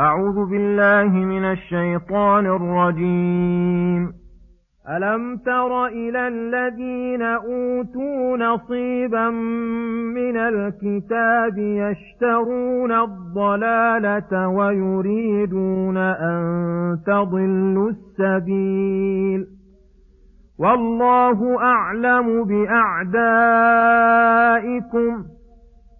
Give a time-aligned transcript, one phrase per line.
[0.00, 4.12] أعوذ بالله من الشيطان الرجيم
[4.96, 9.30] ألم تر إلى الذين أوتوا نصيبا
[10.14, 16.42] من الكتاب يشترون الضلالة ويريدون أن
[17.06, 19.46] تضلوا السبيل
[20.58, 25.24] والله أعلم بأعدائكم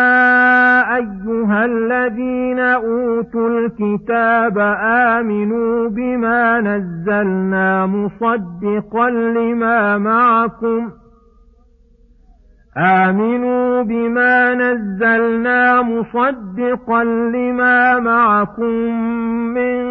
[0.96, 4.58] أيها الذين أوتوا الكتاب
[5.14, 11.05] آمنوا بما نزلنا مصدقا لما معكم ۖ
[12.78, 18.90] آمنوا بما نزلنا مصدقا لما معكم
[19.54, 19.86] من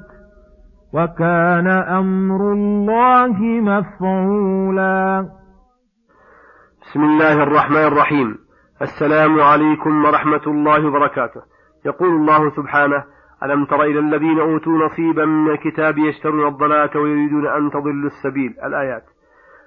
[0.94, 5.26] وكان أمر الله مفعولا
[6.82, 8.38] بسم الله الرحمن الرحيم
[8.82, 11.42] السلام عليكم ورحمة الله وبركاته
[11.86, 13.04] يقول الله سبحانه
[13.44, 19.04] ألم تر إلى الذين أوتوا نصيبا من الكتاب يشترون الضلاله ويريدون أن تضلوا السبيل الآيات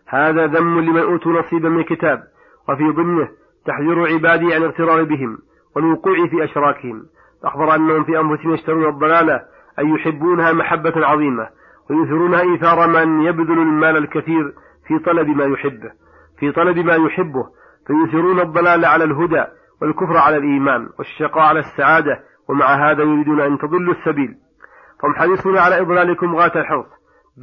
[0.06, 2.22] هذا ذم لمن أوتوا نصيبا من الكتاب
[2.68, 3.28] وفي ضمنه
[3.66, 5.38] تحذير عبادي عن اغترار بهم
[5.76, 7.02] والوقوع في أشراكهم
[7.44, 9.40] أخبر أنهم في أنفسهم يشترون الضلالة
[9.78, 11.48] أي يحبونها محبة عظيمة
[11.90, 14.52] ويؤثرونها إيثار من يبذل المال الكثير
[14.88, 15.90] في طلب ما يحبه
[16.38, 17.44] في طلب ما يحبه
[17.86, 19.44] فيؤثرون الضلال على الهدى
[19.82, 24.34] والكفر على الإيمان والشقاء على السعادة ومع هذا يريدون أن تضلوا السبيل
[25.16, 26.86] حريصون على إضلالكم غاة الحرص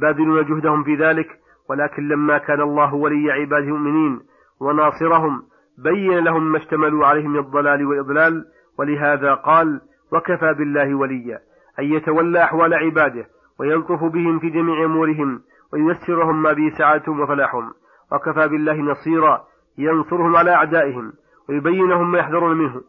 [0.00, 1.28] باذلون جهدهم في ذلك
[1.70, 4.20] ولكن لما كان الله ولي عباده المؤمنين
[4.60, 5.42] وناصرهم
[5.78, 8.44] بين لهم ما اشتملوا عليه من الضلال والإضلال
[8.78, 9.80] ولهذا قال
[10.12, 11.38] وكفى بالله وليا
[11.78, 13.26] أن يتولى أحوال عباده
[13.58, 15.40] ويلطف بهم في جميع أمورهم
[15.72, 17.70] وييسرهم ما به سعادتهم وفلاحهم
[18.12, 19.44] وكفى بالله نصيرا
[19.78, 21.12] ينصرهم على أعدائهم
[21.48, 22.80] ويبينهم ما يحذرون منه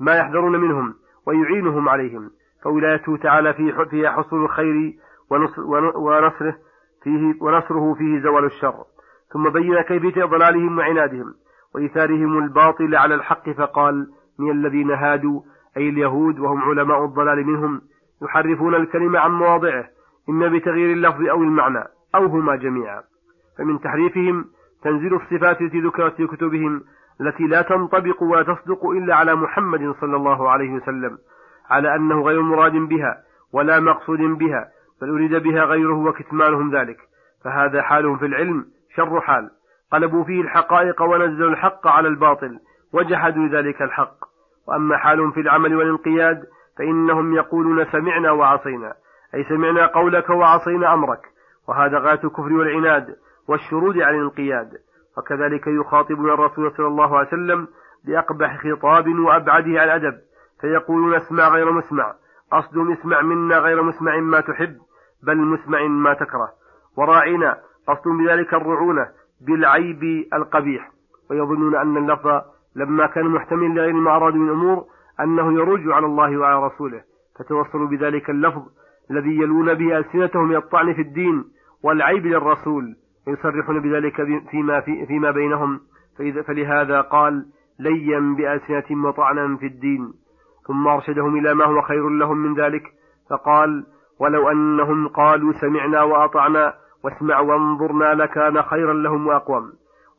[0.00, 0.94] ما يحذرون منهم
[1.26, 2.30] ويعينهم عليهم
[2.62, 4.94] فولايته تعالى في فيها حصول الخير
[6.00, 6.54] ونصره
[7.02, 8.84] فيه ونصره فيه زوال الشر
[9.32, 11.34] ثم بين كيفية ضلالهم وعنادهم
[11.76, 14.06] وإيثارهم الباطل على الحق فقال
[14.38, 15.40] من الذين هادوا
[15.76, 17.80] أي اليهود وهم علماء الضلال منهم
[18.22, 19.84] يحرفون الكلمة عن مواضعه
[20.28, 23.02] إما بتغيير اللفظ أو المعنى أو هما جميعا
[23.58, 24.44] فمن تحريفهم
[24.82, 26.82] تنزيل الصفات التي ذكرت في كتبهم
[27.20, 31.18] التي لا تنطبق ولا تصدق إلا على محمد صلى الله عليه وسلم
[31.70, 33.16] على أنه غير مراد بها
[33.52, 34.68] ولا مقصود بها
[35.02, 36.96] بل أريد بها غيره وكتمانهم ذلك
[37.44, 38.64] فهذا حالهم في العلم
[38.96, 39.50] شر حال
[39.92, 42.58] قلبوا فيه الحقائق ونزلوا الحق على الباطل
[42.92, 44.14] وجحدوا ذلك الحق
[44.68, 46.44] وأما حالهم في العمل والانقياد
[46.78, 48.92] فإنهم يقولون سمعنا وعصينا
[49.34, 51.20] أي سمعنا قولك وعصينا أمرك
[51.68, 53.16] وهذا غاية الكفر والعناد
[53.48, 54.70] والشرود عن الانقياد
[55.18, 57.68] وكذلك يخاطبنا الرسول صلى الله عليه وسلم
[58.04, 60.16] بأقبح خطاب وأبعده عن أدب
[60.60, 62.14] فيقولون اسمع غير مسمع
[62.52, 64.76] قصد اسمع منا غير مسمع ما تحب
[65.22, 66.50] بل مسمع ما تكره
[66.96, 67.56] وراعنا
[67.88, 69.06] قصد بذلك الرعونة
[69.40, 70.90] بالعيب القبيح
[71.30, 72.42] ويظنون أن اللفظ
[72.76, 74.84] لما كان محتملا لغير المعراض من أمور
[75.20, 77.00] أنه يروج على الله وعلى رسوله
[77.38, 78.62] فتوصلوا بذلك اللفظ
[79.10, 81.44] الذي يلون به ألسنتهم من الطعن في الدين
[81.82, 82.96] والعيب للرسول
[83.26, 85.80] ويصرحون بذلك فيما, في فيما بينهم
[86.18, 87.46] فإذا فلهذا قال
[87.80, 90.12] ليا بألسنتهم وطعنا في الدين
[90.66, 92.82] ثم أرشدهم إلى ما هو خير لهم من ذلك
[93.30, 93.86] فقال
[94.18, 96.72] ولو أنهم قالوا سمعنا وأطعنا
[97.06, 99.72] واسمع وانظر ما لكان خيرا لهم وأقوم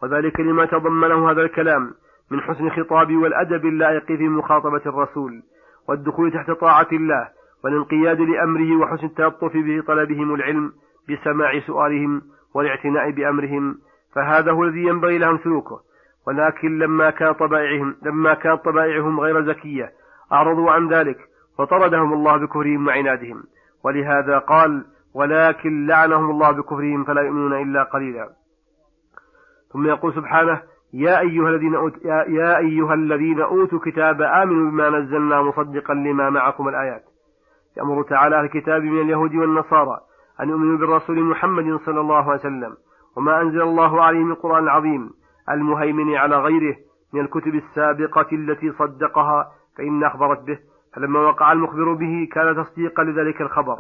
[0.04, 1.92] وذلك لما تضمنه هذا الكلام
[2.32, 5.44] من حسن خطاب والأدب اللائق في مخاطبة الرسول
[5.90, 7.28] والدخول تحت طاعة الله
[7.64, 10.72] والانقياد لأمره وحسن التلطف بطلبهم العلم
[11.10, 12.22] بسماع سؤالهم
[12.54, 13.76] والاعتناء بأمرهم
[14.16, 15.80] فهذا هو الذي ينبغي لهم سلوكه
[16.28, 19.92] ولكن لما كان طبائعهم لما كانت طبائعهم غير زكية
[20.34, 21.18] أعرضوا عن ذلك
[21.60, 23.44] وطردهم الله بكفرهم وعنادهم
[23.84, 24.84] ولهذا قال
[25.18, 28.30] ولكن لعنهم الله بكفرهم فلا يؤمنون إلا قليلا
[29.74, 30.62] ثم يقول سبحانه
[30.94, 31.74] يا أيها الذين
[32.06, 37.04] يا, يا أيها الذين أوتوا الكتاب آمنوا بما نزلنا مصدقا لما معكم الآيات
[37.78, 40.00] يأمر تعالى أهل الكتاب من اليهود والنصارى
[40.42, 42.74] أن يؤمنوا بالرسول محمد صلى الله عليه وسلم
[43.18, 45.10] وما أنزل الله عليه من القرآن العظيم
[45.50, 46.76] المهيمن على غيره
[47.14, 49.48] من الكتب السابقة التي صدقها
[49.78, 50.60] فإن أخبرت به
[50.94, 53.78] فلما وقع المخبر به كان تصديقا لذلك الخبر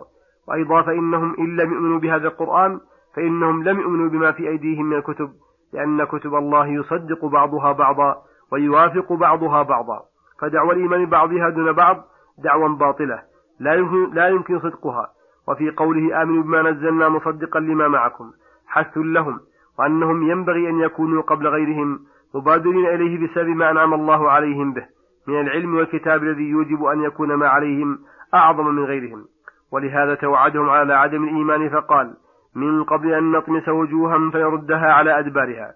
[0.47, 2.79] وأيضا فإنهم إن لم يؤمنوا بهذا القرآن
[3.15, 5.29] فإنهم لم يؤمنوا بما في أيديهم من الكتب
[5.73, 8.15] لأن كتب الله يصدق بعضها بعضا
[8.51, 9.99] ويوافق بعضها بعضا
[10.41, 12.03] فدعوى الإيمان بعضها دون بعض
[12.43, 13.21] دعوى باطلة
[13.59, 15.07] لا يمكن, لا يمكن صدقها
[15.47, 18.31] وفي قوله آمنوا بما نزلنا مصدقا لما معكم
[18.67, 19.39] حث لهم
[19.79, 21.99] وأنهم ينبغي أن يكونوا قبل غيرهم
[22.35, 24.85] مبادرين إليه بسبب ما أنعم الله عليهم به
[25.27, 27.99] من العلم والكتاب الذي يوجب أن يكون ما عليهم
[28.33, 29.25] أعظم من غيرهم
[29.71, 32.13] ولهذا توعدهم على عدم الإيمان فقال
[32.55, 35.71] من قبل أن نطمس وجوها فيردها على أدبارها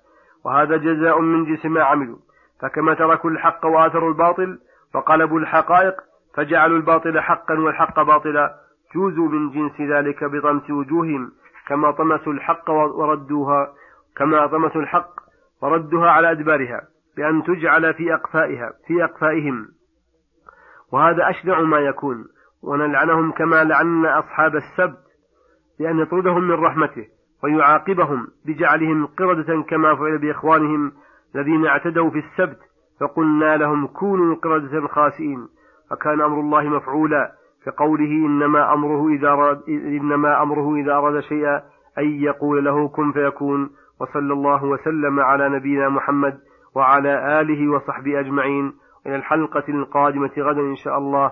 [0.46, 2.18] وهذا جزاء من جنس ما عملوا
[2.62, 4.60] فكما تركوا الحق وآثروا الباطل
[4.96, 5.94] وقلبوا الحقائق
[6.36, 8.56] فجعلوا الباطل حقا والحق باطلا
[8.96, 11.32] جوزوا من جنس ذلك بطمس وجوههم
[11.68, 13.74] كما طمسوا الحق وردوها
[14.18, 15.10] كما طمسوا الحق
[15.62, 16.82] وردها على أدبارها
[17.18, 19.68] بأن تجعل في أقفائها في أقفائهم
[20.92, 22.26] وهذا أشنع ما يكون
[22.64, 24.98] ونلعنهم كما لعنا أصحاب السبت
[25.80, 27.06] بأن يطردهم من رحمته
[27.44, 30.92] ويعاقبهم بجعلهم قردة كما فعل بإخوانهم
[31.36, 32.58] الذين اعتدوا في السبت
[33.00, 35.48] فقلنا لهم كونوا قردة خاسئين
[35.90, 37.32] فكان أمر الله مفعولا
[37.66, 41.58] كقوله إنما أمره إذا أراد إنما أمره إذا أراد شيئا
[41.98, 43.70] أن يقول له كن فيكون
[44.02, 46.40] وصلى الله وسلم على نبينا محمد
[46.76, 48.74] وعلى آله وصحبه أجمعين
[49.08, 51.32] إلى الحلقة القادمة غدا إن شاء الله